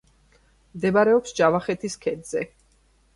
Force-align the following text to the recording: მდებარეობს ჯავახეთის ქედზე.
მდებარეობს 0.77 1.35
ჯავახეთის 1.39 1.99
ქედზე. 2.07 2.43